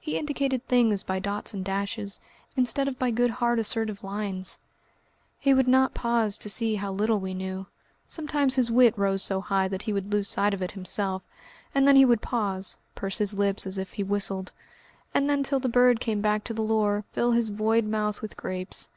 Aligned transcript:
He 0.00 0.18
indicated 0.18 0.66
things 0.66 1.04
by 1.04 1.20
dots 1.20 1.54
and 1.54 1.64
dashes, 1.64 2.20
instead 2.56 2.88
of 2.88 2.98
by 2.98 3.12
good 3.12 3.30
hard 3.30 3.60
assertive 3.60 4.02
lines. 4.02 4.58
He 5.38 5.54
would 5.54 5.68
not 5.68 5.94
pause 5.94 6.36
to 6.38 6.50
see 6.50 6.74
how 6.74 6.90
little 6.90 7.20
we 7.20 7.34
knew. 7.34 7.66
Sometimes 8.08 8.56
his 8.56 8.68
wit 8.68 8.98
rose 8.98 9.22
so 9.22 9.40
high 9.40 9.68
that 9.68 9.82
he 9.82 9.92
would 9.92 10.10
lose 10.10 10.26
sight 10.26 10.54
of 10.54 10.60
it 10.62 10.72
himself, 10.72 11.22
and 11.72 11.86
then 11.86 11.94
he 11.94 12.04
would 12.04 12.20
pause, 12.20 12.78
purse 12.96 13.18
his 13.18 13.34
lips 13.38 13.64
as 13.64 13.78
if 13.78 13.92
he 13.92 14.02
whistled, 14.02 14.50
and 15.14 15.30
then 15.30 15.44
till 15.44 15.60
the 15.60 15.68
bird 15.68 16.00
came 16.00 16.20
back 16.20 16.42
to 16.42 16.52
the 16.52 16.62
lure, 16.62 17.04
fill 17.12 17.30
his 17.30 17.50
void 17.50 17.84
mouth 17.84 18.20
with 18.20 18.36
grapes. 18.36 18.88